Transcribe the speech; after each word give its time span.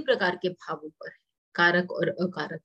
ही 0.00 0.04
प्रकार 0.04 0.36
के 0.42 0.48
भावों 0.48 0.90
पर, 0.90 1.10
कारक 1.54 1.92
और 1.92 2.08
अकारक। 2.08 2.62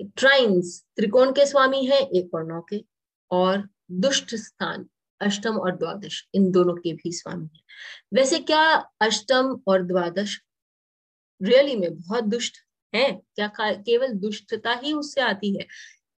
ट्राइन्स 0.00 0.86
त्रिकोण 0.96 1.32
के 1.32 1.46
स्वामी 1.46 1.84
है, 1.86 2.00
एक 2.00 2.34
और 2.34 2.44
नौ 2.44 2.60
के, 2.60 2.84
और 3.30 3.68
दुष्ट 3.90 4.34
स्थान, 4.34 4.88
अष्टम 5.20 5.56
और 5.56 5.76
द्वादश, 5.76 6.28
इन 6.34 6.50
दोनों 6.50 6.74
के 6.74 6.92
भी 6.92 7.12
स्वामी 7.12 7.48
है। 7.54 7.60
वैसे 8.14 8.38
क्या 8.38 8.62
अष्टम 9.00 9.60
और 9.66 9.82
द्वादश 9.82 10.40
रियली 11.42 11.76
में 11.76 11.94
बहुत 11.96 12.24
दुष्ट 12.24 12.56
है? 12.94 13.12
क्या 13.34 13.52
केवल 13.60 14.12
दुष्टता 14.12 14.72
ही 14.74 14.92
उससे 14.92 15.20
आती 15.20 15.56
है? 15.56 15.66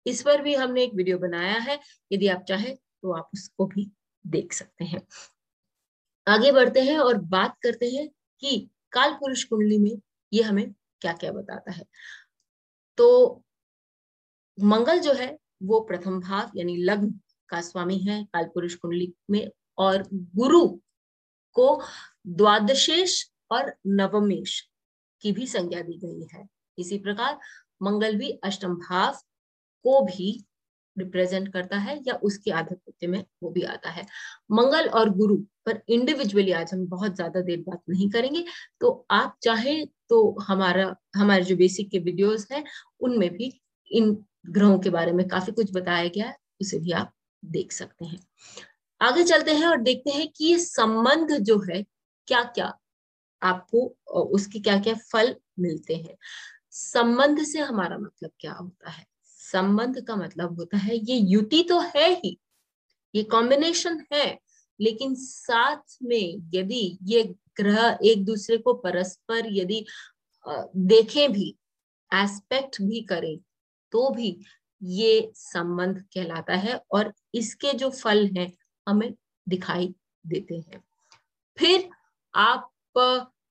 इस 0.07 0.21
पर 0.21 0.41
भी 0.41 0.55
हमने 0.55 0.83
एक 0.83 0.93
वीडियो 0.93 1.17
बनाया 1.17 1.59
है, 1.59 1.79
यदि 2.11 2.27
आप 2.27 2.45
चाहे 2.49 2.75
तो 2.75 3.11
आप 3.11 3.29
उसको 3.33 3.65
भी 3.65 3.91
देख 4.27 4.53
सकते 4.53 4.85
हैं। 4.85 5.01
आगे 6.27 6.51
बढ़ते 6.51 6.81
हैं 6.81 6.99
और 6.99 7.17
बात 7.17 7.57
करते 7.63 7.89
हैं 7.89 8.09
कि 8.39 8.69
काल 8.91 9.13
पुरुष 9.13 9.43
कुंडली 9.43 9.77
में 9.77 9.97
ये 10.33 10.43
हमें 10.43 10.73
क्या 11.01 11.13
क्या 11.13 11.31
बताता 11.31 11.71
है? 11.71 11.83
तो 12.97 13.43
मंगल 14.61 14.99
जो 14.99 15.13
है, 15.13 15.39
वो 15.63 15.79
प्रथम 15.79 16.19
भाव 16.19 16.51
यानी 16.55 16.77
लग्न 16.77 17.19
का 17.49 17.61
स्वामी 17.61 17.97
है, 17.97 18.23
काल 18.23 18.45
पुरुष 18.45 18.75
कुंडली 18.75 19.13
में 19.29 19.51
और 19.77 20.03
गुरु 20.13 20.67
को 21.53 21.83
द्वादशेश 22.27 23.31
और 23.51 23.75
नवमेश 23.87 24.69
की 25.21 25.31
भी 25.31 25.47
संज्ञा 25.47 25.81
दी 25.81 25.97
गई 25.97 26.27
है। 26.33 26.47
इसी 26.79 26.97
प्रकार 26.97 27.39
मंगल 27.81 28.15
भी 28.15 28.31
अष्टम 28.31 28.75
भाव 28.75 29.13
को 29.83 30.01
भी 30.01 30.45
रिप्रेजेंट 30.97 31.51
करता 31.53 31.77
है 31.77 31.97
या 32.07 32.13
उसके 32.23 32.51
आधिपत्य 32.51 33.07
में 33.07 33.23
वो 33.43 33.49
भी 33.51 33.61
आता 33.63 33.89
है। 33.89 34.05
मंगल 34.51 34.89
और 34.89 35.09
गुरु 35.09 35.37
पर 35.65 35.81
इंडिविजुअली 35.89 36.51
आज 36.51 36.73
हम 36.73 36.85
बहुत 36.87 37.15
ज़्यादा 37.15 37.41
देर 37.41 37.59
बात 37.67 37.81
नहीं 37.89 38.09
करेंगे। 38.09 38.43
तो 38.81 39.05
आप 39.11 39.37
चाहे 39.43 39.83
तो 40.09 40.37
हमारा, 40.41 40.95
हमारे 41.15 41.43
जो 41.43 41.55
बेसिक 41.55 41.89
के 41.91 41.99
वीडियोस 41.99 42.47
हैं, 42.51 42.63
उनमें 43.01 43.29
भी 43.29 43.51
इन 43.91 44.15
ग्रहों 44.47 44.79
के 44.79 44.89
बारे 44.89 45.11
में 45.11 45.27
काफ़ी 45.27 45.51
कुछ 45.53 45.73
बताया 45.73 46.07
गया 46.07 46.25
है, 46.27 46.35
उसे 46.61 46.79
भी 46.79 46.91
आप 46.91 47.13
देख 47.43 47.71
सकते 47.71 48.05
हैं। 48.05 48.19
आगे 49.01 49.23
चलते 49.23 49.53
हैं 49.53 49.67
और 49.67 49.81
देखते 49.81 50.11
हैं 50.11 50.27
कि 50.27 50.45
ये 50.45 50.57
संबंध 50.59 51.31
जो 51.41 51.59
है 51.69 51.83
क्या 52.27 52.43
क्या 52.45 52.73
आपको 53.41 53.85
उसके 54.23 54.59
क्या 54.59 54.77
क्या 54.79 54.93
फल 55.11 55.35
मिलते 55.59 55.95
हैं। 55.95 56.15
संबंध 56.71 57.43
से 57.43 57.59
हमारा 57.59 57.97
मतलब 57.97 58.31
क्या 58.39 58.53
होता 58.53 58.89
है? 58.91 59.05
संबंध 59.53 59.99
का 60.05 60.15
मतलब 60.15 60.59
होता 60.59 60.77
है, 60.77 60.95
ये 60.95 61.15
युति 61.15 61.61
तो 61.63 61.79
है 61.79 62.09
ही, 62.15 62.37
ये 63.13 63.23
कॉम्बिनेशन 63.25 64.05
है, 64.13 64.37
लेकिन 64.79 65.15
साथ 65.15 65.97
में 66.03 66.49
यदि 66.53 66.97
ये 67.03 67.23
ग्रह 67.57 67.97
एक 68.03 68.23
दूसरे 68.25 68.57
को 68.57 68.73
परस्पर 68.75 69.47
यदि 69.53 69.85
देखें 70.77 71.31
भी 71.31 71.49
एस्पेक्ट 72.11 72.81
भी 72.81 73.01
करें 73.01 73.37
तो 73.93 74.09
भी 74.09 74.37
ये 74.81 75.31
संबंध 75.35 75.99
कहलाता 76.13 76.55
है 76.55 76.79
और 76.91 77.11
इसके 77.33 77.73
जो 77.73 77.89
फल 77.91 78.25
हैं, 78.37 78.51
हमें 78.87 79.13
दिखाई 79.47 79.93
देते 80.25 80.55
हैं। 80.55 80.83
फिर 81.57 81.89
आप 82.33 82.69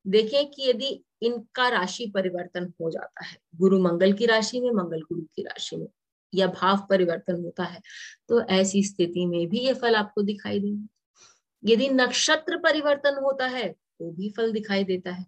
देखें 0.06 0.50
कि 0.50 0.68
यदि 0.68 0.92
इनका 1.22 1.68
राशि 1.68 2.10
परिवर्तन 2.14 2.72
हो 2.80 2.90
जाता 2.90 3.24
है। 3.24 3.36
गुरु 3.56 3.78
मंगल 3.80 4.12
की 4.12 4.26
राशि 4.26 4.60
में, 4.60 4.70
मंगल 4.72 5.00
गुरु 5.02 5.22
की 5.36 5.42
राशि 5.42 5.76
में 5.76 5.86
या 6.32 6.46
भाव 6.48 6.86
परिवर्तन 6.90 7.42
होता 7.44 7.64
है 7.64 7.80
तो 8.28 8.40
ऐसी 8.42 8.82
स्थिति 8.84 9.26
में 9.26 9.48
भी 9.48 9.58
ये 9.58 9.74
फल 9.74 9.94
आपको 9.94 10.22
दिखाई 10.22 10.60
देंगे। 10.60 11.72
यदि 11.72 11.88
नक्षत्र 11.90 12.56
परिवर्तन 12.58 13.18
होता 13.24 13.46
है 13.48 13.68
तो 13.68 14.10
भी 14.10 14.30
फल 14.30 14.52
दिखाई 14.52 14.84
देता 14.84 15.10
है। 15.10 15.24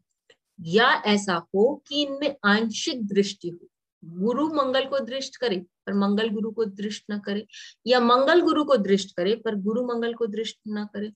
या 0.59 0.89
ऐसा 1.07 1.35
हो 1.47 1.75
कि 1.89 2.03
इनमें 2.03 2.35
आंशिक 2.45 3.07
दृष्टि 3.07 3.49
हो, 3.49 3.69
गुरु 4.03 4.47
मंगल 4.55 4.85
को 4.85 4.99
दृष्ट 5.01 5.37
करे 5.37 5.57
पर 5.87 5.95
मंगल 5.95 6.29
गुरु 6.29 6.51
को 6.51 6.65
दृष्ट 6.65 7.05
न 7.11 7.19
करे, 7.19 7.47
या 7.87 8.01
मंगल 8.01 8.41
गुरु 8.41 8.65
को 8.65 8.77
दृष्ट 8.79 9.15
करे 9.17 9.35
पर 9.37 9.55
गुरु 9.57 9.87
मंगल 9.87 10.15
को 10.15 10.27
दृष्ट 10.29 10.59
न 10.69 10.85
करे 10.95 11.13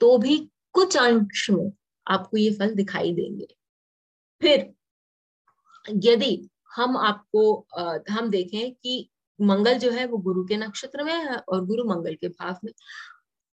तो 0.00 0.16
भी 0.18 0.36
कुछ 0.74 0.96
अंश 0.96 1.48
में 1.50 1.70
आपको 2.06 2.36
ये 2.36 2.50
फल 2.50 2.74
दिखाई 2.74 3.12
देंगे। 3.14 3.46
फिर 4.42 4.72
यदि 6.04 6.48
हम 6.76 6.96
आपको 6.96 7.44
हम 8.10 8.30
देखें 8.30 8.72
कि 8.74 9.08
मंगल 9.38 9.78
जो 9.78 9.90
है 9.90 10.06
वो 10.06 10.18
गुरु 10.18 10.44
के 10.46 10.56
नक्षत्र 10.56 11.04
में 11.04 11.12
है 11.12 11.36
और 11.38 11.64
गुरु 11.66 11.84
मंगल 11.84 12.14
के 12.14 12.28
भाव 12.28 12.58
में। 12.64 12.72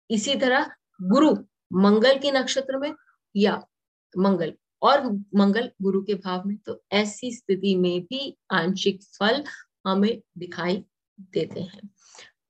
इसी 0.09 0.35
तरह 0.35 0.69
गुरु 1.01 1.31
मंगल 1.79 2.17
के 2.19 2.31
नक्षत्र 2.31 2.77
में 2.77 2.93
या 3.35 3.55
मंगल 4.15 4.53
और 4.81 5.05
मंगल 5.35 5.69
गुरु 5.81 6.01
के 6.03 6.13
भाव 6.15 6.43
में 6.47 6.57
तो 6.57 6.81
ऐसी 6.93 7.31
स्थिति 7.35 7.75
में 7.75 8.01
भी 8.01 8.35
आंशिक 8.51 9.03
फल 9.19 9.43
हमें 9.87 10.21
दिखाई 10.37 10.83
देते 11.33 11.61
हैं। 11.61 11.89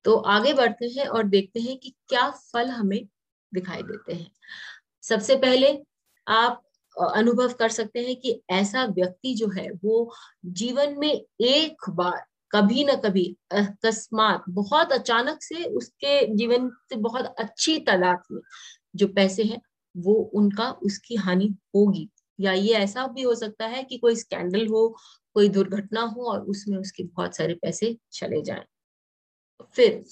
तो 0.06 0.16
आगे 0.16 0.54
बढ़ते 0.54 0.86
हैं 0.98 1.08
और 1.08 1.24
देखते 1.26 1.60
हैं 1.60 1.78
कि 1.78 1.94
क्या 2.10 2.30
फल 2.54 2.70
हमें 2.70 3.08
दिखाई 3.52 3.84
देते 3.84 4.14
हैं। 4.14 4.32
सबसे 5.04 5.36
पहले 5.38 5.78
आप 6.28 6.63
अनुभव 6.98 7.54
कर 7.54 7.70
सकते 7.70 8.00
हैं 8.00 8.16
कि 8.16 8.42
ऐसा 8.52 8.86
व्यक्ति 8.86 9.34
जो 9.36 9.50
है, 9.50 9.70
वो 9.86 10.14
जीवन 10.46 10.96
में 11.00 11.12
एक 11.42 11.90
बार 11.90 12.24
कभी 12.52 12.84
ना 12.86 12.94
कभी 12.96 13.26
अकस्मात 13.52 14.44
बहुत 14.50 14.92
अचानक 14.92 15.44
से 15.44 15.64
उसके 15.66 16.26
जीवन 16.36 16.70
से 16.90 16.96
बहुत 16.98 17.26
अच्छी 17.40 17.80
तादाद 17.80 18.24
में 18.32 18.42
जो 18.96 19.08
पैसे 19.08 19.44
हैं, 19.44 19.62
वो 19.98 20.14
उनका 20.36 20.72
उसकी 20.72 21.16
हानि 21.16 21.56
होगी। 21.76 22.10
या 22.40 22.54
ये 22.54 22.74
ऐसा 22.74 23.08
भी 23.08 23.22
हो 23.22 23.36
सकता 23.36 23.66
है 23.68 23.84
कि 23.84 23.98
कोई 23.98 24.16
स्कैंडल 24.16 24.68
हो, 24.68 24.88
कोई 25.36 25.50
दुर्घटना 25.50 26.02
हो 26.02 26.24
और 26.24 26.42
उसमें 26.42 26.78
उसके 26.78 27.04
बहुत 27.04 27.36
सारे 27.38 27.54
पैसे 27.54 27.98
चले 28.14 28.42
जाएँ। 28.42 28.66
फिर, 29.76 30.04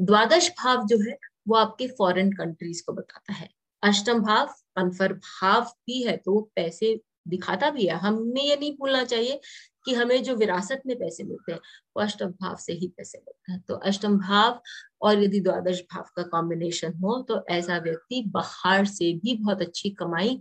द्वादश 0.00 0.50
भाव 0.50 0.86
जो 0.86 0.98
है, 1.10 1.16
वो 1.48 1.56
आपके 1.56 1.88
फॉरेन 1.88 2.32
कंट्रीज़ 2.32 2.82
को 2.86 2.92
बताता 2.92 3.32
है। 3.32 3.48
अष्टम 3.82 4.20
भाव 4.20 4.46
कन्फर 4.76 5.12
भाव 5.14 5.62
भी 5.86 6.02
है 6.02 6.16
तो 6.16 6.40
पैसे 6.56 7.00
दिखाता 7.28 7.70
भी 7.70 7.86
है। 7.86 7.96
हमें 7.96 8.42
ये 8.42 8.56
नहीं 8.56 8.72
भूलना 8.76 9.02
चाहिए 9.04 9.40
कि 9.86 9.94
हमें 9.94 10.22
जो 10.22 10.34
विरासत 10.36 10.82
में 10.86 10.96
पैसे 10.98 11.24
मिलते 11.24 11.52
हैं, 11.52 11.58
वो 11.96 12.02
अष्टम 12.02 12.30
भाव 12.32 12.56
से 12.56 12.72
ही 12.72 12.88
पैसे 12.88 13.18
मिलते 13.18 13.52
हैं। 13.52 13.60
तो 13.68 13.74
अष्टम 13.76 14.18
भाव 14.18 14.60
और 15.02 15.22
यदि 15.22 15.40
द्वादश 15.40 15.80
भाव 15.92 16.04
का 16.16 16.22
कॉम्बिनेशन 16.28 16.92
हो 16.94 17.20
तो 17.22 17.44
ऐसा 17.50 17.78
व्यक्ति 17.78 18.22
बाहर 18.28 18.84
से 18.86 19.12
भी 19.14 19.36
बहुत 19.36 19.62
अच्छी 19.62 19.90
कमाई 19.90 20.38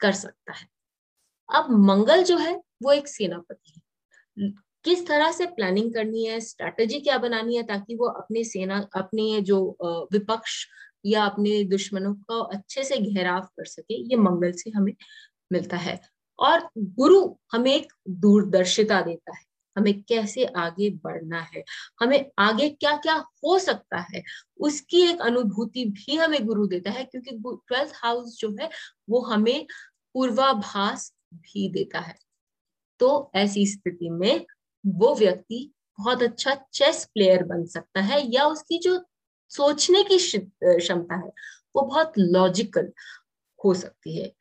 कर 0.00 0.12
सकता 0.14 0.52
है। 0.52 0.66
अब 1.48 1.70
मंगल 1.80 2.22
जो 2.24 2.36
है, 2.38 2.54
वो 2.82 2.92
एक 2.92 3.08
सेनापति 3.08 3.72
है। 3.72 4.50
किस 4.84 5.06
तरह 5.06 5.30
से 5.32 5.46
प्लानिंग 5.46 5.92
करनी 5.94 6.24
है 6.24 6.40
स्ट्रैटेजी 6.40 7.00
क्या 7.00 7.18
बनानी 7.18 7.56
है, 7.56 7.62
ताकि 7.62 7.94
वो 7.96 8.08
अपने 8.08 8.44
सेना, 8.44 8.80
अपने 8.96 9.40
जो 9.40 9.58
विपक्ष 10.12 10.64
या 11.04 11.24
अपने 11.24 11.62
दुश्मनों 11.64 12.14
को 12.14 12.40
अच्छे 12.40 12.84
से 12.84 12.96
घेराव 12.98 13.40
कर 13.40 13.64
सके, 13.66 13.94
ये 14.02 14.16
मंगल 14.18 14.52
से 14.52 14.70
हमें 14.70 14.92
मिलता 15.50 15.76
है। 15.76 16.00
और 16.38 16.68
गुरु 16.78 17.20
हमें 17.52 17.74
एक 17.74 17.92
दूरदर्शिता 18.10 19.00
देता 19.02 19.32
है, 19.32 19.42
हमें 19.76 20.02
कैसे 20.02 20.44
आगे 20.46 20.90
बढ़ना 21.04 21.40
है, 21.44 21.62
हमें 22.00 22.30
आगे 22.38 22.68
क्या 22.70 22.96
क्या 22.96 23.14
हो 23.14 23.58
सकता 23.58 23.98
है, 24.10 24.22
उसकी 24.60 25.02
एक 25.02 25.20
अनुभूति 25.20 25.84
भी 25.86 26.16
हमें 26.16 26.44
गुरु 26.46 26.66
देता 26.66 26.90
है, 26.90 27.04
क्योंकि 27.04 27.36
ट्वेल्थ 27.38 27.92
हाउस 27.94 28.38
जो 28.40 28.54
है, 28.60 28.70
वो 29.10 29.20
हमें 29.22 29.66
पूर्वाभास 30.14 31.12
भी 31.34 31.68
देता 31.68 32.00
है। 32.00 32.14
तो 33.00 33.30
ऐसी 33.34 33.66
स्थिति 33.66 34.10
में 34.10 34.44
वो 34.84 35.14
व्यक्ति 35.14 35.70
बहुत 35.98 36.22
अच्छा 36.22 36.54
चेस 36.72 37.04
प्लेयर 37.14 37.42
बन 37.42 37.64
सकता 37.66 38.00
है, 38.00 38.20
या 38.26 38.46
उसकी 38.46 38.78
जो 38.78 38.98
सोचने 39.50 40.02
की 40.04 40.18
क्षमता 40.18 41.16
है, 41.16 41.32
वो 41.76 41.82
बहुत 41.82 42.12
लॉजिकल 42.18 42.92
हो 43.64 43.74
सकती 43.74 44.16
है। 44.18 44.32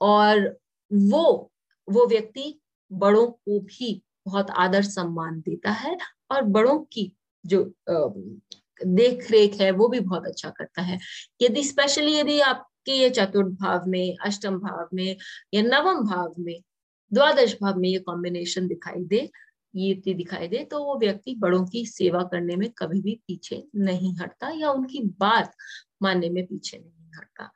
और 0.00 0.58
वो 0.92 1.50
वो 1.88 2.06
व्यक्ति 2.06 2.60
बड़ों 2.90 3.26
को 3.26 3.58
भी 3.60 4.02
बहुत 4.26 4.50
आदर 4.50 4.82
सम्मान 4.82 5.40
देता 5.40 5.70
है 5.70 5.96
और 6.30 6.42
बड़ों 6.42 6.78
की 6.92 7.12
जो 7.46 7.62
देख 8.86 9.30
रेख 9.30 9.54
है, 9.60 9.70
वो 9.70 9.88
भी 9.88 10.00
बहुत 10.00 10.26
अच्छा 10.26 10.50
करता 10.50 10.82
है। 10.82 10.98
यदि 11.42 11.62
स्पेशली 11.64 12.16
यदि 12.16 12.38
आपके 12.40 12.92
ये 12.92 13.10
चतुर्थ 13.10 13.56
भाव 13.60 13.86
में, 13.88 14.16
अष्टम 14.16 14.58
भाव 14.58 14.88
में 14.94 15.16
या 15.54 15.62
नवम 15.62 16.00
भाव 16.06 16.34
में, 16.38 16.60
द्वादश 17.12 17.56
भाव 17.62 17.78
में 17.78 17.88
ये 17.88 17.98
कॉम्बिनेशन 17.98 18.66
दिखाई 18.68 19.04
दे 19.04 19.30
ये 19.74 19.94
दिखाई 20.06 20.48
दे 20.48 20.64
तो 20.64 20.82
वो 20.84 20.98
व्यक्ति 20.98 21.34
बड़ों 21.38 21.64
की 21.66 21.84
सेवा 21.86 22.22
करने 22.22 22.56
में 22.56 22.68
कभी 22.78 23.00
भी 23.00 23.14
पीछे 23.26 23.62
नहीं 23.76 24.14
हटता 24.16 24.50
या 24.50 24.70
उनकी 24.70 25.02
बात 25.20 25.54
मानने 26.02 26.28
में 26.30 26.44
पीछे 26.46 26.78
नहीं 26.78 27.10
हटता। 27.16 27.50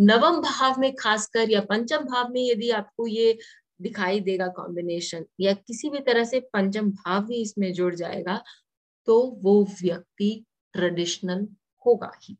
नवम 0.00 0.40
भाव 0.42 0.80
में 0.80 0.94
खासकर 0.94 1.50
या 1.50 1.60
पंचम 1.60 2.04
भाव 2.04 2.32
में 2.32 2.40
यदि 2.42 2.70
आपको 2.72 3.06
ये 3.06 3.36
दिखाई 3.82 4.20
देगा 4.20 4.46
कॉम्बिनेशन 4.56 5.24
या 5.40 5.52
किसी 5.52 5.90
भी 5.90 6.00
तरह 6.00 6.24
से 6.24 6.40
पंचम 6.52 6.90
भाव 6.92 7.24
भी 7.26 7.42
इसमें 7.42 7.72
जुड़ 7.72 7.94
जाएगा 7.94 8.42
तो 9.08 9.20
वो 9.42 9.62
व्यक्ति 9.82 10.44
ट्रेडिशनल 10.74 11.46
होगा 11.86 12.10
ही। 12.22 12.36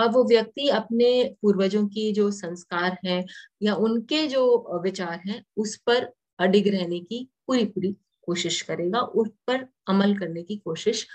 और 0.00 0.08
वो 0.10 0.24
व्यक्ति 0.24 0.68
अपने 0.70 1.12
पूर्वजों 1.42 1.86
की 1.88 2.12
जो 2.12 2.30
संस्कार 2.30 2.96
हैं 3.06 3.24
या 3.62 3.74
उनके 3.76 4.26
जो 4.28 4.80
विचार 4.84 5.20
हैं, 5.26 5.42
उस 5.56 5.76
पर 5.76 6.10
अडिग 6.38 6.68
रहने 6.68 7.00
की 7.00 7.28
पूरी 7.46 7.64
पूरी 7.64 7.94
कोशिश 8.26 8.60
करेगा 8.62 9.00
उस 9.00 9.28
पर 9.46 9.66
अमल 9.88 10.16
करने 10.18 10.42
की 10.42 10.56
कोशिश 10.58 11.06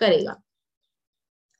करेगा। 0.00 0.40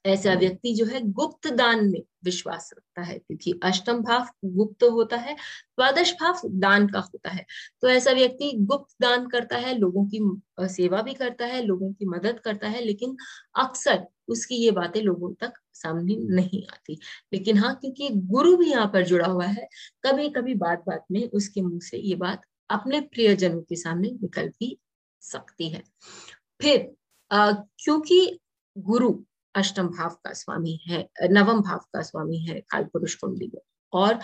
ऐसा 0.05 0.35
व्यक्ति 0.35 0.73
जो 0.75 0.85
है 0.87 1.01
गुप्त 1.13 1.47
दान 1.55 1.85
में 1.91 2.01
विश्वास 2.25 2.71
रखता 2.77 3.03
है 3.03 3.17
क्योंकि 3.19 3.53
अष्टम 3.65 4.01
भाव 4.03 4.27
गुप्त 4.47 4.85
होता 4.85 5.17
है 5.17 5.35
द्वादश 5.35 6.13
भाव 6.21 6.41
दान 6.61 6.87
का 6.89 7.01
होता 7.01 7.31
है। 7.31 7.45
तो 7.83 7.89
ऐसा 7.89 8.13
व्यक्ति 8.13 8.51
गुप्त 8.61 8.95
दान 9.03 9.27
करता 9.29 9.57
है 9.59 9.77
लोगों 9.79 10.07
की 10.09 10.21
सेवा 10.69 11.03
भी 11.03 11.15
करता 11.15 11.47
है 11.47 11.63
लोगों 11.65 11.93
की 11.93 12.07
मदद 12.07 12.41
करता 12.45 12.69
है 12.69 12.83
लेकिन 12.85 13.17
अक्सर 13.59 14.07
उसकी 14.29 14.57
ये 14.57 14.71
बातें 14.71 15.01
लोगों 15.03 15.33
तक 15.41 15.53
सामने 15.75 16.17
नहीं 16.35 16.65
आती। 16.67 16.99
लेकिन 17.33 17.59
हाँ 17.59 17.75
क्योंकि 17.77 18.09
गुरु 18.29 18.57
भी 18.57 18.71
यहाँ 18.71 18.87
पर 18.87 19.05
जुड़ा 19.07 19.27
हुआ 19.27 19.47
है 19.47 19.69
कभी 20.05 20.29
कभी 20.31 20.55
बात 20.57 20.85
बात 20.87 21.05
में 21.13 21.29
उसके 21.31 21.63
मुँह 21.63 21.81
से 21.83 21.99
ये 21.99 22.15
बात 22.17 22.43
अपने 22.71 23.01
प्रियजनों 23.09 23.63
के 23.63 23.77
सामने 23.77 24.11
निकल 24.13 24.49
भी 24.51 24.77
सकती 25.23 25.69
है। 25.69 25.83
फिर 26.61 26.79
क्योंकि 27.31 28.39
गुरु 28.77 29.13
अष्टम 29.55 29.89
भाव 29.89 30.11
का 30.25 30.33
स्वामी 30.33 30.79
है, 30.87 31.09
नवम 31.25 31.61
भाव 31.63 31.79
का 31.93 32.03
स्वामी 32.03 32.39
है, 32.39 32.61
काल 32.63 32.85
पुरुष 32.85 33.15
कुंडली 33.15 33.51
में 33.55 33.61
और 33.93 34.19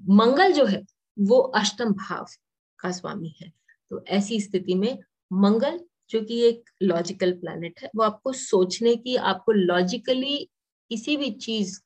मंगल 0.00 0.52
जो 0.52 0.64
है, 0.66 0.84
वो 1.16 1.38
अष्टम 1.38 1.92
भाव 1.94 2.26
का 2.78 2.90
स्वामी 2.92 3.34
है। 3.40 3.52
तो 3.90 4.04
ऐसी 4.06 4.40
स्थिति 4.40 4.74
में 4.74 4.98
मंगल, 5.30 5.80
जो 6.10 6.20
कि 6.20 6.40
एक 6.40 6.70
लॉजिकल 6.82 7.32
प्लैनेट 7.32 7.80
है, 7.82 7.90
वो 7.96 8.02
आपको 8.02 8.32
सोचने 8.32 8.94
की, 8.96 9.16
आपको 9.16 9.52
लॉजिकली 9.52 10.38
किसी 10.90 11.16
भी 11.16 11.30
चीज़ 11.32 11.78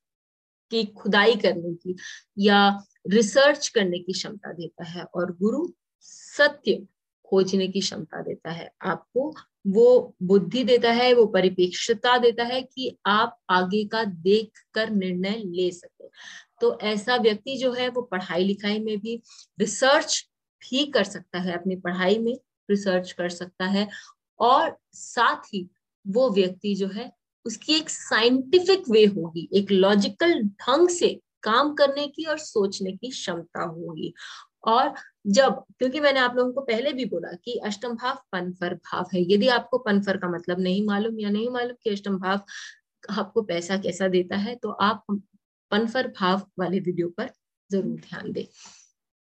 की 0.71 0.85
खुदाई 0.93 1.35
करने 1.37 1.75
की 1.75 1.97
या 2.39 2.69
रिसर्च 3.07 3.69
करने 3.69 3.99
की 3.99 4.13
क्षमता 4.13 4.53
देता 4.53 4.85
है, 4.85 5.05
और 5.05 5.33
गुरु 5.37 5.67
सत्य 6.01 6.87
खोजने 7.33 7.67
की 7.69 7.81
क्षमता 7.81 8.23
देता 8.23 8.51
है, 8.51 8.71
आपको 8.83 9.35
वो 9.67 10.15
बुद्धि 10.23 10.63
देता 10.65 10.91
है, 10.93 11.13
वो 11.15 11.27
परिपेक्षता 11.27 12.17
देता 12.19 12.45
है 12.45 12.63
कि 12.63 12.97
आप 13.07 13.39
आगे 13.51 13.85
का 13.85 14.05
देख 14.05 14.61
कर 14.75 14.91
निर्णय 14.91 15.43
ले 15.47 15.71
सके। 15.71 16.09
तो 16.61 16.79
ऐसा 16.81 17.17
व्यक्ति 17.17 17.57
जो 17.57 17.73
है 17.73 17.89
वो 17.89 18.03
पढ़ाई 18.03 18.45
लिखाई 18.45 18.79
में 18.79 18.99
भी 18.99 19.21
रिसर्च 19.61 20.23
भी 20.63 20.85
कर 20.87 21.05
सकता 21.05 21.39
है, 21.39 21.53
अपनी 21.53 21.77
पढ़ाई 21.77 22.19
में 22.19 22.35
रिसर्च 22.71 23.13
कर 23.13 23.29
सकता 23.29 23.65
है 23.65 23.89
और 24.41 24.77
साथ 24.93 25.55
ही 25.55 25.69
वो 26.07 26.31
व्यक्ति 26.31 26.75
जो 26.75 26.89
है 26.89 27.11
उसकी 27.47 27.75
एक 27.75 27.91
साइंटिफिक 27.91 28.89
वे 28.91 29.05
होगी, 29.07 29.49
एक 29.53 29.71
लॉजिकल 29.71 30.43
ढंग 30.43 30.89
से 30.89 31.09
काम 31.43 31.73
करने 31.75 32.07
की 32.07 32.25
और 32.25 32.39
सोचने 32.39 32.93
की 32.93 33.11
क्षमता 33.11 33.63
होगी। 33.63 34.13
और 34.65 34.95
जब, 35.25 35.63
क्योंकि 35.79 36.01
मैंने 36.01 36.21
आप 36.21 36.37
लोगों 36.37 36.53
को 36.53 36.61
पहले 36.61 36.93
भी 36.93 37.05
बोला 37.05 37.33
कि 37.45 37.59
अष्टम 37.67 37.95
भाव 37.97 38.19
पनफर 38.33 38.75
भाव 38.75 39.09
है। 39.15 39.23
यदि 39.33 39.49
आपको 39.51 39.79
पनफर 39.79 40.17
का 40.17 40.29
मतलब 40.29 40.61
नहीं 40.61 40.85
मालूम 40.87 41.19
या 41.21 41.31
नहीं 41.31 41.49
मालूम 41.51 41.77
कि 41.85 41.91
अष्टम 41.91 42.19
भाव 42.19 42.41
आपको 43.13 43.43
पैसा 43.43 43.77
कैसा 43.79 44.09
देता 44.09 44.37
है 44.37 44.55
तो 44.57 44.71
आप 44.83 45.05
पनफर 45.73 46.09
भाव 46.11 46.43
वाले 46.59 46.81
वीडियो 46.81 47.09
पर 47.09 47.31
ज़रूर 47.71 48.01
ध्यान 48.01 48.33
दें। 48.33 48.45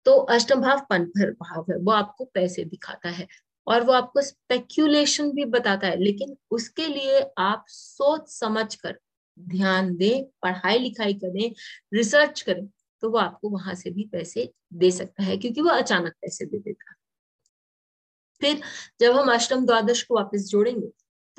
तो 0.07 0.13
अष्टम 0.31 0.61
भाव 0.61 0.81
पनफर 0.91 1.31
भाव 1.33 1.65
है, 1.71 1.77
वो 1.79 1.93
आपको 1.93 2.25
पैसे 2.25 2.65
दिखाता 2.65 3.09
है 3.09 3.27
और 3.67 3.85
वो 3.85 3.93
आपको 3.93 4.23
स्पेक्यूलेशन 4.23 5.31
भी 5.33 5.45
बताता 5.47 5.87
है, 5.87 5.97
लेकिन 5.97 6.37
उसके 6.51 6.87
लिए 6.87 7.21
आप 7.39 7.65
सोच 7.69 8.29
समझ 8.31 8.75
कर 8.75 8.99
ध्यान 9.39 9.95
दें, 9.97 10.25
पढ़ाई 10.43 10.79
लिखाई 10.79 11.15
करें 11.15 11.53
रिसर्च 11.95 12.41
करें। 12.41 12.67
तो 13.03 13.11
वो 13.11 13.19
आपको 13.19 13.51
वहाँ 13.51 13.75
से 13.77 13.91
भी 13.91 14.09
पैसे 14.13 14.51
दे 14.75 14.91
सकता 14.93 15.23
है, 15.23 15.37
क्योंकि 15.37 15.61
वो 15.63 15.71
अचानक 15.71 16.13
पैसे 16.15 16.45
दे 16.47 16.59
देता 16.59 16.91
है। 16.91 16.95
फिर 18.43 18.61
जब 19.01 19.13
हम 19.13 19.33
अष्टम 19.33 19.67
द्वादश 19.67 20.03
को 20.03 20.15
वापस 20.15 20.49
जोड़ेंगे 20.49 20.89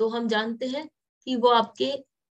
तो 0.00 0.08
हम 0.08 0.28
जानते 0.28 0.66
हैं 0.68 0.88
कि 1.26 1.36
वो 1.36 1.48
आपके 1.50 1.84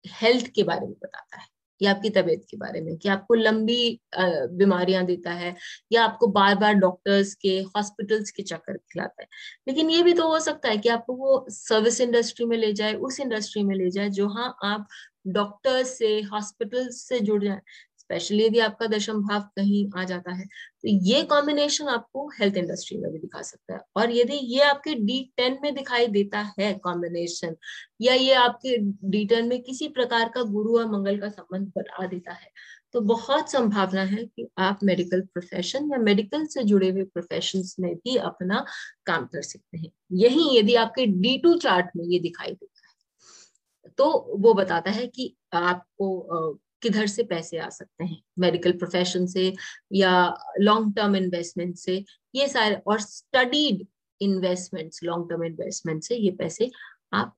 हेल्थ 0.06 0.48
के 0.56 0.64
बारे 0.64 0.86
में 0.88 0.94
बताता 0.94 1.40
है, 1.40 1.46
या 1.82 1.92
आपकी 1.92 2.10
तबीयत 2.12 2.46
के 2.50 2.58
बारे 2.58 2.82
में, 2.82 2.96
कि 2.98 3.10
आपको 3.10 3.34
लंबी 3.36 4.00
बीमारियाँ 4.18 5.04
देता 5.06 5.32
है, 5.34 5.56
या 5.92 6.04
आपको 6.04 6.28
बार 6.30 6.56
बार 6.56 6.74
डॉक्टर्स 6.76 7.34
के 7.36 7.58
हॉस्पिटल्स 7.76 8.32
के 8.32 8.44
चक्कर 8.44 8.78
खिलाता 8.78 9.22
है। 9.22 9.28
लेकिन 9.68 9.90
ये 9.90 10.04
भी 10.04 10.14
तो 10.14 10.28
हो 10.30 10.40
सकता 10.42 10.70
है 10.70 10.78
कि 10.78 10.90
आपको 10.90 11.16
वो 11.16 11.46
सर्विस 11.52 12.02
इंडस्ट्री 12.02 12.46
में 12.46 12.58
ले 12.58 12.72
जाए, 12.74 12.94
उस 12.96 13.20
इंडस्ट्री 13.20 13.64
में 13.64 13.76
ले 13.76 13.90
जाए 13.92 14.10
जहाँ 14.12 14.56
आप 14.66 14.88
डॉक्टर्स 15.30 15.98
से 15.98 16.20
हॉस्पिटल 16.24 16.88
से 16.92 17.20
जुड़ 17.22 17.44
जाए। 17.44 17.62
स्पेशली 18.04 18.46
यदि 18.46 18.60
आपका 18.60 18.88
दशम 18.88 19.22
भाव 19.24 19.42
कहीं 19.58 19.86
आ 19.98 20.04
जाता 20.06 20.34
है 20.34 20.46
तो 20.46 20.90
ये 21.08 21.22
कॉम्बिनेशन 21.26 21.88
आपको 21.90 22.28
हेल्थ 22.32 22.58
इंडस्ट्री 22.58 22.98
में 22.98 23.12
भी 23.12 23.20
दिखा 23.20 23.42
सकता 23.44 23.74
है। 23.74 23.80
और 23.96 24.12
यदि 24.12 24.40
ये 24.48 24.62
आपके 24.64 24.94
डी 24.98 25.20
टेन 25.38 25.58
में 25.64 25.74
दिखाई 25.76 26.08
देता 26.10 26.40
है 26.60 26.74
कॉम्बिनेशन 26.84 27.56
या 28.02 28.14
ये 28.16 28.34
आपके 28.36 28.78
डी 29.10 29.26
टेन 29.26 29.48
में 29.48 29.62
किसी 29.64 29.88
प्रकार 29.90 30.30
का 30.36 30.44
गुरु 30.52 30.78
और 30.80 30.92
मंगल 30.92 31.20
का 31.20 31.30
संबंध 31.30 31.68
बना 31.78 32.08
देता 32.08 32.34
है 32.34 32.52
तो 32.94 33.02
बहुत 33.04 33.52
संभावना 33.52 34.02
है 34.04 34.26
कि 34.26 34.48
आप 34.60 34.80
मेडिकल 34.84 35.22
प्रोफेशन 35.24 35.90
या 35.92 35.98
मेडिकल 36.00 36.46
से 36.48 36.64
जुड़े 36.64 36.90
हुए 36.90 37.04
प्रोफेशन 37.06 37.64
में 37.80 37.94
भी 37.96 38.16
अपना 38.20 38.66
काम 39.06 39.26
कर 39.26 39.42
सकते 39.44 39.78
हैं। 39.78 39.92
यही 40.14 40.58
यदि 40.58 40.76
आपके 40.78 41.06
डी 41.06 41.38
टू 41.38 41.54
चार्ट 41.60 41.90
में 41.98 42.06
ये 42.06 42.20
दिखाई 42.20 42.52
देता 42.52 42.82
है 42.82 43.92
तो 43.98 44.06
वो 44.40 44.54
बताता 44.54 44.92
है 44.92 45.08
कि 45.08 45.34
आपको 45.56 46.54
किधर 46.84 47.08
से 47.08 47.24
पैसे 47.24 47.58
आ 47.58 47.70
सकते 47.70 48.04
हैं 48.04 48.22
मेडिकल 48.40 48.72
प्रोफेशन 48.74 49.26
से 49.28 49.54
या 49.94 50.12
लॉन्ग 50.60 50.96
टर्म 50.96 51.16
इन्वेस्टमेंट 51.16 51.76
से, 51.78 52.04
ये 52.36 52.48
सारे, 52.48 52.76
और 52.78 53.00
studied 53.00 53.86
investments 54.22 55.04
long 55.04 55.30
term 55.30 55.44
investment 55.44 56.04
से 56.04 56.16
ये 56.18 56.32
पैसे 56.40 56.70
आप 57.14 57.36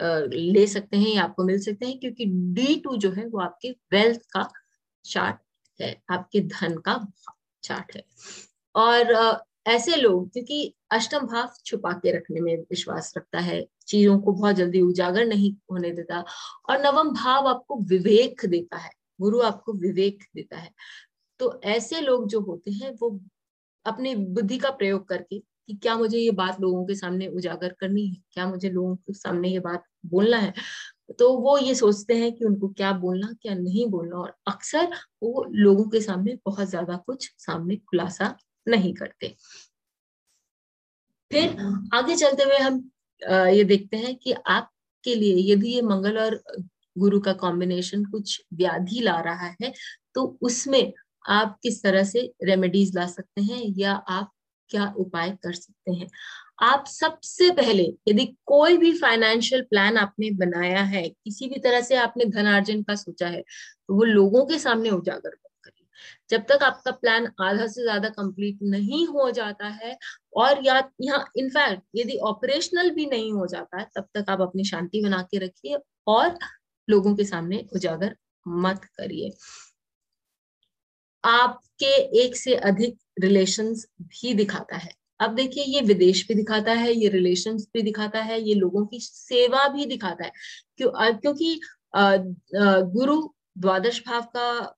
ले 0.00 0.66
सकते 0.66 0.96
हैं 0.96 1.08
या 1.08 1.22
आपको 1.22 1.44
मिल 1.44 1.58
सकते 1.60 1.86
हैं, 1.86 1.98
क्योंकि 1.98 2.24
डी 2.54 2.74
टू 2.76 2.96
जो 2.96 3.10
है 3.12 3.26
वो 3.28 3.40
आपके 3.40 3.70
वेल्थ 3.92 4.20
का 4.32 4.48
चार्ट 5.04 5.36
है, 5.80 5.96
आपके 6.10 6.40
धन 6.40 6.76
का 6.78 6.98
चार्ट 7.62 7.96
है। 7.96 8.02
और 8.74 9.12
ऐसे 9.66 9.96
लोग, 9.96 10.30
क्योंकि 10.32 10.74
अष्टम 10.92 11.26
भाव 11.26 11.50
छुपा 11.64 11.92
के 11.94 12.12
रखने 12.12 12.40
में 12.40 12.56
विश्वास 12.60 13.12
रखता 13.16 13.38
है, 13.40 13.64
चीज़ों 13.88 14.18
को 14.20 14.32
बहुत 14.32 14.56
जल्दी 14.56 14.80
उजागर 14.82 15.26
नहीं 15.26 15.52
होने 15.70 15.90
देता 15.92 16.24
और 16.70 16.80
नवम 16.82 17.10
भाव 17.14 17.48
आपको 17.48 17.78
विवेक 17.84 18.44
देता 18.46 18.76
है, 18.76 18.90
गुरु 19.20 19.40
आपको 19.42 19.72
विवेक 19.74 20.24
देता 20.36 20.56
है। 20.56 20.70
तो 21.40 21.60
ऐसे 21.66 22.00
लोग 22.00 22.28
जो 22.28 22.40
होते 22.40 22.70
हैं, 22.72 22.92
वो 22.92 23.20
अपनी 23.86 24.14
बुद्धि 24.16 24.58
का 24.58 24.70
प्रयोग 24.72 25.08
करके 25.08 25.38
कि 25.38 25.74
क्या 25.74 25.96
मुझे 25.96 26.18
ये 26.18 26.30
बात 26.32 26.60
लोगों 26.60 26.84
के 26.86 26.94
सामने 26.94 27.26
उजागर 27.28 27.72
करनी 27.80 28.06
है, 28.06 28.16
क्या 28.32 28.46
मुझे 28.48 28.70
लोगों 28.70 28.94
के 28.96 29.12
सामने 29.14 29.48
ये 29.48 29.58
बात 29.60 29.84
बोलना 30.06 30.38
है 30.38 30.52
तो 31.18 31.32
वो 31.38 31.56
ये 31.58 31.74
सोचते 31.74 32.14
हैं 32.16 32.32
कि 32.32 32.44
उनको 32.44 32.68
क्या 32.68 32.92
बोलना, 32.94 33.32
क्या 33.42 33.54
नहीं 33.54 33.86
बोलना 33.90 34.16
और 34.16 34.34
अक्सर 34.48 34.92
वो 35.22 35.44
लोगों 35.50 35.84
के 35.90 36.00
सामने 36.00 36.38
बहुत 36.46 36.68
ज़्यादा 36.68 36.96
कुछ 37.06 37.30
सामने 37.38 37.76
खुलासा 37.78 38.36
नहीं 38.66 38.92
करते। 38.94 39.34
फिर 41.30 41.56
आगे 41.94 42.16
चलते 42.16 42.42
हुए 42.42 42.56
हम 42.58 42.82
ये 43.22 43.64
देखते 43.64 43.96
हैं 43.96 44.14
कि 44.16 44.32
आपके 44.32 45.14
लिए 45.14 45.52
यदि 45.52 45.68
ये 45.68 45.82
मंगल 45.82 46.18
और 46.18 46.42
गुरु 46.96 47.20
का 47.20 47.32
कॉम्बिनेशन 47.32 48.04
कुछ 48.04 48.40
व्याधि 48.54 49.00
ला 49.00 49.20
रहा 49.20 49.54
है 49.62 49.72
तो 50.14 50.24
उसमें 50.42 50.92
आप 51.24 51.58
किस 51.62 51.82
तरह 51.82 52.04
से 52.04 52.20
रेमेडीज 52.44 52.94
ला 52.96 53.06
सकते 53.06 53.42
हैं 53.42 53.62
या 53.78 53.92
आप 53.92 54.30
क्या 54.70 54.92
उपाय 54.98 55.30
कर 55.42 55.52
सकते 55.52 55.92
हैं? 55.92 56.08
आप 56.62 56.84
सबसे 56.86 57.50
पहले 57.50 57.82
यदि 58.08 58.26
कोई 58.46 58.76
भी 58.76 58.92
फाइनेंशियल 58.98 59.62
प्लान 59.62 59.96
आपने 59.96 60.30
बनाया 60.36 60.82
है, 60.82 61.08
किसी 61.08 61.48
भी 61.48 61.60
तरह 61.60 61.80
से 61.80 61.96
आपने 61.96 62.24
धन 62.24 62.30
धनार्जन 62.32 62.82
का 62.82 62.94
सोचा 62.94 63.28
है 63.28 63.40
तो 63.40 63.94
वो 63.94 64.04
लोगों 64.04 64.44
के 64.46 64.58
सामने 64.58 64.90
उजागर 64.90 65.34
जब 66.30 66.44
तक 66.48 66.62
आपका 66.62 66.90
प्लान 66.92 67.26
आधा 67.42 67.66
से 67.66 67.82
ज़्यादा 67.82 68.08
कंप्लीट 68.10 68.58
नहीं 68.64 69.06
हो 69.06 69.30
जाता 69.30 69.66
है 69.74 69.96
और 70.36 70.64
या 70.66 70.82
यहाँ 71.00 71.24
इनफैक्ट 71.38 71.82
यदि 71.96 72.16
ऑपरेशनल 72.24 72.90
भी 72.90 73.06
नहीं 73.06 73.32
हो 73.32 73.46
जाता 73.46 73.78
है, 73.80 73.86
तब 73.96 74.08
तक 74.14 74.30
आप 74.30 74.40
अपनी 74.40 74.64
शांति 74.64 75.02
बना 75.02 75.22
के 75.22 75.38
रखिए 75.38 75.78
और 76.08 76.38
लोगों 76.88 77.14
के 77.16 77.24
सामने 77.24 77.64
उजागर 77.74 78.16
मत 78.46 78.84
करिए। 78.96 79.30
आपके 81.24 81.86
एक 82.22 82.36
से 82.36 82.54
अधिक 82.56 82.96
रिलेशंस 83.22 83.86
भी 84.00 84.32
दिखाता 84.34 84.76
है। 84.76 84.90
अब 85.20 85.34
देखिए, 85.34 85.64
ये 85.64 85.80
विदेश 85.82 86.26
भी 86.28 86.34
दिखाता 86.34 86.72
है, 86.72 86.92
ये 86.92 87.08
रिलेशंस 87.08 87.66
भी 87.74 87.82
दिखाता 87.82 88.20
है, 88.20 88.40
ये 88.40 88.54
लोगों 88.54 88.84
की 88.86 88.98
सेवा 89.00 89.66
भी 89.68 89.86
दिखाता 89.86 90.24
है। 90.24 90.32
क्यों, 90.78 90.90
क्योंकि 91.14 91.60
गुरु 91.94 93.16
द्वादश 93.58 94.02
भाव 94.06 94.22
का 94.36 94.74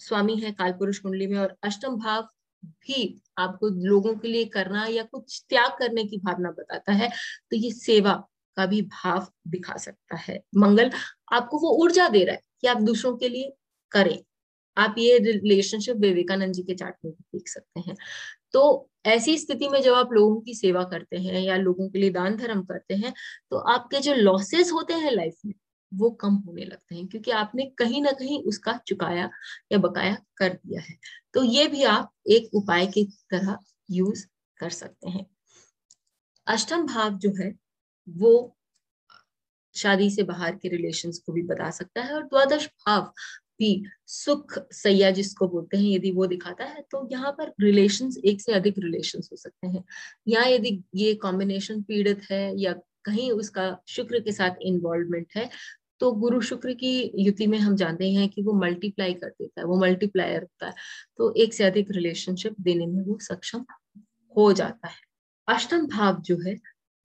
स्वामी 0.00 0.36
है 0.36 0.52
काल 0.52 0.72
पुरुष 0.72 0.98
कुंडली 0.98 1.26
में 1.26 1.38
और 1.38 1.56
अष्टम 1.64 1.96
भाव 1.96 2.28
भी 2.62 3.22
आपको 3.38 3.68
लोगों 3.86 4.14
के 4.14 4.28
लिए 4.28 4.44
करना 4.46 4.84
या 4.86 5.02
कुछ 5.04 5.42
त्याग 5.48 5.70
करने 5.78 6.04
की 6.04 6.18
भावना 6.18 6.50
बताता 6.50 6.92
है 6.92 7.08
तो 7.50 7.56
ये 7.56 7.70
सेवा 7.72 8.12
का 8.56 8.66
भी 8.66 8.80
भाव 8.82 9.26
दिखा 9.48 9.76
सकता 9.76 10.16
है। 10.18 10.40
मंगल 10.56 10.90
आपको 11.32 11.58
वो 11.58 11.70
ऊर्जा 11.84 12.08
दे 12.08 12.24
रहा 12.24 12.34
है 12.34 12.42
कि 12.60 12.66
आप 12.68 12.80
दूसरों 12.82 13.16
के 13.16 13.28
लिए 13.28 13.52
करें। 13.92 14.18
आप 14.76 14.94
ये 14.98 15.18
रिलेशनशिप 15.20 15.96
विवेकानंद 15.96 16.54
जी 16.54 16.62
के 16.62 16.74
चार्ट 16.74 16.96
में 17.04 17.12
भी 17.12 17.38
देख 17.38 17.48
सकते 17.48 17.80
हैं। 17.80 17.96
तो 18.52 18.88
ऐसी 19.06 19.36
स्थिति 19.38 19.68
में 19.68 19.80
जब 19.82 19.94
आप 19.94 20.12
लोगों 20.12 20.40
की 20.40 20.54
सेवा 20.54 20.82
करते 20.84 21.18
हैं 21.18 21.40
या 21.42 21.56
लोगों 21.56 21.88
के 21.90 21.98
लिए 21.98 22.10
दान 22.10 22.36
धर्म 22.36 22.62
करते 22.64 22.94
हैं 22.96 23.12
तो 23.50 23.58
आपके 23.74 24.00
जो 24.00 24.14
लॉसेस 24.14 24.72
होते 24.72 24.94
हैं 24.94 25.10
लाइफ 25.12 25.36
में 25.46 25.54
वो 25.92 26.10
कम 26.12 26.34
होने 26.38 26.64
लगते 26.64 26.94
हैं, 26.94 27.06
क्योंकि 27.08 27.30
आपने 27.32 27.64
कहीं 27.78 28.02
ना 28.02 28.12
कहीं 28.12 28.42
उसका 28.44 28.78
चुकाया 28.86 29.28
या 29.72 29.78
बकाया 29.78 30.16
कर 30.36 30.52
दिया 30.56 30.80
है। 30.80 30.96
तो 31.34 31.44
ये 31.44 31.66
भी 31.68 31.82
आप 31.86 32.12
एक 32.28 32.54
उपाय 32.54 32.86
की 32.88 33.04
तरह 33.30 33.58
यूज़ 33.90 34.26
कर 34.58 34.70
सकते 34.70 35.10
हैं। 35.10 35.26
अष्टम 36.46 36.86
भाव 36.86 37.18
जो 37.18 37.32
है, 37.34 37.54
वो 38.08 38.56
शादी 39.74 40.10
से 40.10 40.22
बाहर 40.24 40.56
के 40.56 40.68
रिलेशंस 40.68 41.18
को 41.18 41.32
भी 41.32 41.42
बता 41.44 41.70
सकता 41.72 42.02
है, 42.02 42.14
और 42.14 42.22
द्वादश 42.24 42.66
भाव 42.78 43.12
भी 43.60 43.82
सुख 44.08 44.58
सैया 44.72 45.10
जिसको 45.10 45.48
बोलते 45.48 45.76
हैं, 45.76 45.84
यदि 45.86 46.10
वो 46.10 46.26
दिखाता 46.26 46.64
है 46.64 46.82
तो 46.90 47.08
यहाँ 47.12 47.32
पर 47.32 47.52
रिलेशंस 47.60 48.16
एक 48.24 48.40
से 48.40 48.52
अधिक 48.52 48.78
रिलेशंस 48.78 49.28
हो 49.32 49.36
सकते 49.36 49.66
हैं। 49.68 49.84
यहाँ 50.28 50.46
यदि 50.48 50.82
ये 50.96 51.14
कॉम्बिनेशन 51.16 51.82
पीड़ित 51.82 52.22
है, 52.30 52.54
या 52.58 52.72
कहीं 53.04 53.30
उसका 53.32 53.76
शुक्र 53.88 54.20
के 54.20 54.32
साथ 54.32 54.56
इन्वॉल्वमेंट 54.62 55.26
है 55.36 55.48
तो 56.00 56.12
गुरु 56.12 56.40
शुक्र 56.40 56.72
की 56.72 57.12
युति 57.14 57.46
में 57.46 57.58
हम 57.58 57.76
जानते 57.76 58.12
हैं 58.12 58.28
कि 58.28 58.42
वो 58.42 58.52
मल्टीप्लाई 58.52 59.14
कर 59.14 59.28
देता 59.28 59.60
है, 59.60 59.66
वो 59.66 59.80
मल्टीप्लायर 59.80 60.40
होता 60.40 60.66
है। 60.66 60.74
तो 61.18 61.34
एक 61.34 61.54
से 61.54 61.64
अधिक 61.64 61.90
रिलेशनशिप 61.90 62.56
देने 62.60 62.86
में 62.86 63.04
वो 63.04 63.18
सक्षम 63.20 63.64
हो 64.36 64.52
जाता 64.52 64.88
है। 64.88 64.96
अष्टम 65.48 65.86
भाव 65.86 66.20
जो 66.20 66.38
है, 66.46 66.56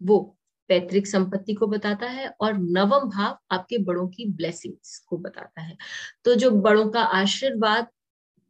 वो 0.03 0.37
पैतृक 0.67 1.07
संपत्ति 1.07 1.53
को 1.53 1.67
बताता 1.67 2.05
है 2.05 2.33
और 2.41 2.53
नवम 2.53 3.09
भाव 3.09 3.37
आपके 3.51 3.77
बड़ों 3.77 4.07
की 4.07 4.25
ब्लेसिंग्स 4.25 4.97
को 4.99 5.17
बताता 5.17 5.61
है। 5.61 5.77
तो 6.25 6.35
जो 6.35 6.51
बड़ों 6.51 6.89
का 6.89 7.01
आशीर्वाद 7.01 7.87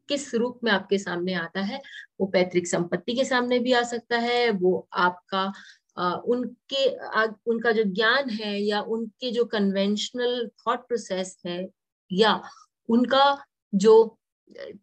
किस 0.10 0.36
रूप 0.36 0.60
में 0.64 0.72
आपके 0.72 0.98
सामने 0.98 1.34
आता 1.34 1.62
है, 1.62 1.82
वो 2.20 2.28
पैतृक 2.28 2.68
संपत्ति 2.68 3.14
के 3.14 3.26
सामने 3.26 3.60
भी 3.60 3.74
आ 3.74 3.84
सकता 3.84 4.18
है, 4.18 4.50
वो 4.52 4.88
आपका 4.94 5.54
उनके 5.98 6.86
उनका 7.52 7.72
जो 7.72 7.84
ज्ञान 7.84 8.30
है 8.30 8.58
या 8.62 8.82
उनके 8.82 9.32
जो 9.32 9.46
कन्वेंशनल 9.46 10.48
थॉट 10.68 10.88
प्रोसेस 10.88 11.38
है 11.48 11.68
या 12.12 12.42
उनका 12.90 13.38
जो, 13.74 14.18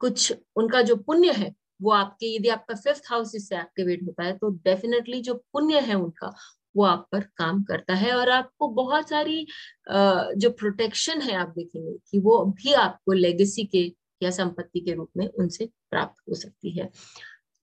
कुछ 0.01 0.33
उनका 0.57 0.83
जो 0.83 0.97
पुण्य 0.97 1.33
है, 1.33 1.53
वो 1.83 1.91
आपके, 1.93 2.35
यदि 2.37 2.49
आपका 2.49 2.75
फिफ्थ 2.75 3.03
हाउस 3.11 3.35
इससे 3.35 3.57
एक्टिवेट 3.57 4.03
होता 4.07 4.25
है 4.25 4.37
तो 4.39 4.51
डेफिनेटली 4.65 5.21
जो 5.23 5.35
पुण्य 5.53 5.81
है 5.81 5.95
उनका, 5.95 6.35
वो 6.75 6.85
आप 6.85 7.07
पर 7.13 7.21
काम 7.37 7.63
करता 7.63 7.95
है 7.95 8.13
और 8.13 8.29
आपको 8.31 8.69
बहुत 8.69 9.09
सारी 9.09 9.47
जो 9.91 10.51
प्रोटेक्शन 10.51 11.21
है 11.21 11.35
आप 11.37 11.53
देखेंगे 11.57 11.97
कि 12.11 12.19
वो 12.21 12.45
भी 12.59 12.73
आपको 12.75 13.13
लेगेसी 13.13 13.65
के 13.67 13.85
या 14.23 14.31
संपत्ति 14.31 14.81
के 14.81 14.95
रूप 14.95 15.11
में 15.17 15.29
उनसे 15.29 15.67
प्राप्त 15.91 16.23
हो 16.29 16.35
सकती 16.35 16.79
है। 16.79 16.89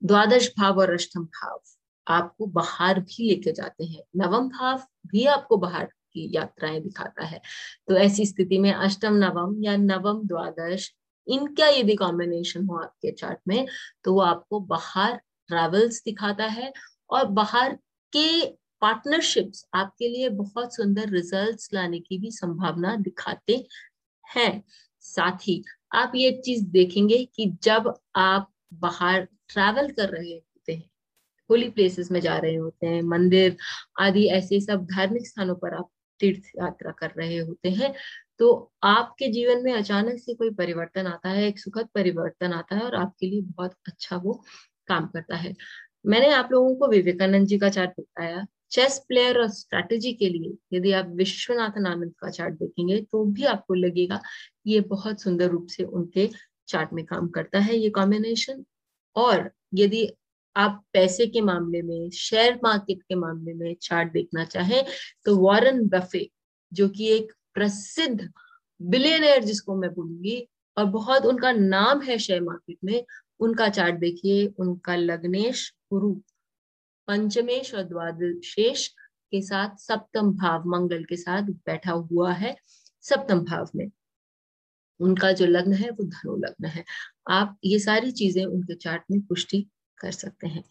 द्वादश 0.02 0.52
भाव 0.60 0.80
और 0.80 0.94
अष्टम 0.94 1.24
भाव। 1.26 1.62
आपको 2.10 2.46
बाहर 2.46 3.00
भी 3.00 3.30
लेके 3.30 3.52
जाते 3.52 3.86
हैं। 3.86 4.04
नवम 4.16 4.50
भाव 4.50 4.84
भी 5.08 5.26
आपको 5.26 5.58
बाहर 5.58 5.86
की 5.86 6.30
यात्राएँ 6.36 6.80
दिखाता 6.82 7.26
है। 7.26 7.42
तो 7.88 7.96
ऐसी 7.96 8.26
स्थिति 8.26 8.58
में 8.58 8.72
अष्टम, 8.74 9.14
नवम 9.16 9.56
या 9.64 9.76
नवम 9.78 10.22
द्वादश, 10.28 10.94
इनका 11.28 11.68
यदि 11.68 11.96
कॉम्बिनेशन 11.96 12.66
हो 12.66 12.78
आपके 12.78 13.12
चार्ट 13.12 13.40
में 13.48 13.68
तो 14.04 14.14
वो 14.14 14.22
आपको 14.22 14.60
बाहर 14.60 15.16
ट्रेवल्स 15.50 16.02
दिखाता 16.06 16.46
है 16.46 16.72
और 17.10 17.26
बाहर 17.26 17.78
के 18.14 18.46
पार्टनरशिप्स 18.82 19.66
आपके 19.74 20.08
लिए 20.08 20.30
बहुत 20.30 20.76
सुंदर 20.76 21.10
रिजल्ट्स 21.10 21.70
लाने 21.74 22.00
की 22.00 22.18
भी 22.18 22.32
संभावना 22.32 22.96
दिखाते 22.96 23.66
हैं। 24.36 24.64
साथ 25.02 25.48
ही 25.48 25.64
आप 25.94 26.12
ये 26.16 26.32
चीज़ 26.46 26.66
देखेंगे 26.66 27.24
कि 27.36 27.46
जब 27.64 27.94
आप 28.16 28.52
बाहर 28.74 29.28
ट्रैवल 29.50 29.90
कर 29.92 30.10
रहे 30.10 30.34
होते 30.34 30.74
हैं 30.74 30.90
होली 31.50 31.70
प्लेसेस 31.70 32.12
में 32.12 32.20
जा 32.22 32.38
रहे 32.38 32.56
होते 32.56 32.88
हैं, 32.88 33.02
मंदिर 33.04 33.58
आदि 34.00 34.26
ऐसे 34.30 34.60
सब 34.62 34.86
धार्मिक 34.88 35.28
स्थानों 35.28 35.56
पर 35.56 35.74
आप 35.76 35.90
तीर्थ 36.20 36.50
यात्रा 36.58 36.92
कर 36.92 37.12
रहे 37.18 37.38
होते 37.38 37.70
हैं 37.72 37.94
तो 38.40 38.72
आपके 38.86 39.28
जीवन 39.28 39.64
में 39.64 39.74
अचानक 39.74 40.20
से 40.20 40.34
कोई 40.34 40.50
परिवर्तन 40.54 41.08
आता 41.08 41.30
है, 41.30 41.48
एक 41.48 41.60
सुखद 41.60 41.88
परिवर्तन 41.96 42.54
आता 42.54 42.76
है 42.76 42.82
और 42.84 42.96
आपके 42.96 43.28
लिए 43.28 43.42
बहुत 43.42 43.74
अच्छा 43.88 44.18
वो 44.18 44.34
काम 44.88 45.08
करता 45.08 45.36
है। 45.36 45.54
मैंने 46.06 46.30
आप 46.34 46.50
लोगों 46.52 46.76
को 46.76 46.88
विवेकानंद 46.88 47.48
जी 47.48 47.58
का 47.60 47.70
चार्ट 47.70 47.92
बताया। 48.00 48.46
चेस 48.72 48.98
प्लेयर 49.08 49.40
और 49.40 49.48
स्ट्रैटेजी 49.50 50.14
के 50.14 50.30
लिए 50.30 50.54
यदि 50.74 50.92
आप 50.92 51.10
विश्वनाथन 51.16 51.86
आनंद 51.88 52.14
का 52.20 52.30
चार्ट 52.30 52.54
देखेंगे 52.56 53.00
तो 53.04 53.24
भी 53.26 53.44
आपको 53.46 53.74
लगेगा 53.74 54.22
ये 54.68 54.80
बहुत 54.90 55.22
सुंदर 55.22 55.50
रूप 55.50 55.68
से 55.70 55.84
उनके 55.84 56.30
चार्ट 56.68 56.94
में 56.94 57.06
काम 57.06 57.28
करता 57.30 57.60
है, 57.60 57.78
ये 57.78 57.90
कॉम्बिनेशन 57.90 58.64
और 59.16 59.50
यदि 59.74 60.08
आप 60.56 60.84
पैसे 60.94 61.28
के 61.28 61.42
मामले 61.42 61.82
में 61.82 62.10
शेयर 62.10 62.60
मार्केट 62.64 63.02
के 63.04 63.16
मामले 63.16 63.54
में 63.54 63.76
चार्ट 63.82 64.12
देखना 64.12 64.46
चाहें 64.46 64.84
तो 65.26 65.36
वॉरेन 65.38 65.88
बफे 65.88 66.30
जो 66.72 66.88
कि 66.90 67.08
एक 67.08 67.32
प्रसिद्ध 67.54 68.30
बिलियनर 68.80 69.44
जिसको 69.44 69.76
मैं 69.76 69.90
बोलूँगी, 69.94 70.48
और 70.78 70.86
बहुत 70.86 71.26
उनका 71.26 71.52
नाम 71.52 72.02
है 72.02 72.18
शेयर 72.18 72.42
मार्केट 72.42 72.78
में, 72.84 73.06
उनका 73.40 73.68
चार्ट 73.70 73.96
देखिए, 73.96 74.46
उनका 74.60 74.96
लग्नेश 74.96 75.72
गुरु, 75.92 76.14
पंचमेश 77.08 77.74
और 77.76 77.84
द्वादशेश 77.84 78.88
के 79.32 79.42
साथ 79.42 79.76
सप्तम 79.78 80.32
भाव, 80.34 80.68
मंगल 80.68 81.04
के 81.04 81.16
साथ 81.16 81.50
बैठा 81.66 81.92
हुआ 81.92 82.32
है 82.34 82.56
सप्तम 83.02 83.40
भाव 83.40 83.70
में। 83.76 83.90
उनका 85.00 85.32
जो 85.32 85.46
लग्न 85.46 85.74
है, 85.74 85.90
वो 85.90 86.04
धनु 86.04 86.36
लग्न 86.38 86.66
है। 86.66 86.84
आप 87.30 87.58
ये 87.66 87.80
सारी 87.80 88.12
चीज़ें 88.12 88.46
उनके 88.46 88.76
चार्ट 88.76 89.04
में 89.12 89.22
पुष्टि 89.22 89.66
कर 90.00 90.12
सकते 90.14 90.48
हैं। 90.48 90.64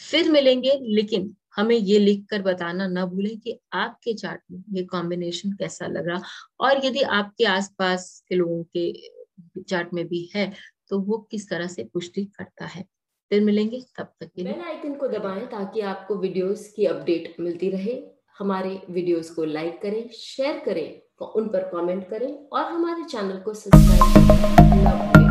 फिर 0.00 0.30
मिलेंगे, 0.30 0.78
लेकिन 0.82 1.34
हमें 1.56 1.76
ये 1.76 1.98
लिख 1.98 2.24
कर 2.30 2.42
बताना 2.42 2.86
ना 2.88 3.04
भूलें 3.06 3.38
कि 3.40 3.58
आपके 3.72 4.14
चार्ट 4.14 4.40
में 4.50 4.62
ये 4.70 4.82
कॉम्बिनेशन 4.84 5.52
कैसा 5.52 5.86
लग 5.86 6.08
रहा। 6.08 6.22
और 6.60 6.84
यदि 6.86 7.02
आपके 7.12 7.44
आसपास 7.46 8.24
के 8.28 8.34
लोगों 8.34 8.62
के 8.76 9.62
चार्ट 9.62 9.94
में 9.94 10.06
भी 10.08 10.30
है 10.34 10.52
तो 10.90 10.98
वो 11.00 11.18
किस 11.30 11.48
तरह 11.50 11.66
से 11.66 11.84
पुष्टि 11.84 12.24
करता 12.38 12.66
है। 12.66 12.82
फिर 13.30 13.40
मिलेंगे, 13.42 13.80
तब 13.98 14.12
तक 14.20 14.26
के 14.26 14.42
बेल 14.42 14.60
आइकन 14.62 14.94
को 14.94 15.08
दबाएँ 15.08 15.46
ताकि 15.46 15.80
आपको 15.82 16.16
वीडियोस 16.16 16.66
की 16.76 16.86
अपडेट 16.86 17.34
मिलती 17.40 17.70
रहे। 17.70 18.02
हमारे 18.38 18.80
वीडियोस 18.90 19.30
को 19.30 19.44
लाइक 19.44 19.80
करें 19.82 20.08
शेयर 20.14 20.58
करें, 20.64 21.00
उन 21.26 21.48
पर 21.48 21.68
कमेंट 21.68 22.08
करें, 22.10 22.32
और 22.48 22.64
हमारे 22.64 23.04
चैनल 23.04 23.38
को 23.38 23.54
सब्सक्राइब 23.54 25.12
करें 25.12 25.23